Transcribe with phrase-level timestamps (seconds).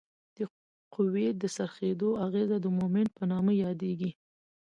[0.35, 0.37] د
[0.93, 4.11] قوې د څرخیدو اغیزه د مومنټ په نامه یادیږي.